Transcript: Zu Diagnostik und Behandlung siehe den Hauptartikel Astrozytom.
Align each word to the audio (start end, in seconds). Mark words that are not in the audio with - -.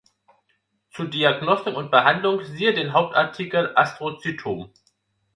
Zu 0.89 1.03
Diagnostik 1.03 1.75
und 1.75 1.91
Behandlung 1.91 2.43
siehe 2.43 2.73
den 2.73 2.93
Hauptartikel 2.93 3.71
Astrozytom. 3.75 4.71